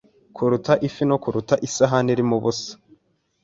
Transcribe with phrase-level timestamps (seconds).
[0.35, 2.71] Kuruta ifi nto kuruta isahani irimo ubusa.